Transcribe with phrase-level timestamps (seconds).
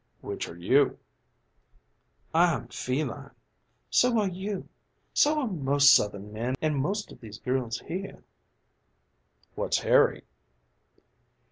[0.21, 0.97] "Which are you?"
[2.33, 3.29] "I'm feline.
[3.91, 4.67] So are you.
[5.13, 8.23] So are most Southern men an' most of these girls here."
[9.53, 10.23] "What's Harry?"